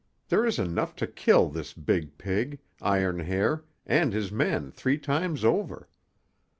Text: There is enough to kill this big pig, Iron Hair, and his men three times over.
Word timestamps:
There 0.29 0.47
is 0.47 0.57
enough 0.57 0.95
to 0.95 1.05
kill 1.05 1.49
this 1.49 1.73
big 1.73 2.17
pig, 2.17 2.57
Iron 2.81 3.19
Hair, 3.19 3.65
and 3.85 4.13
his 4.13 4.31
men 4.31 4.71
three 4.71 4.97
times 4.97 5.45
over. 5.45 5.89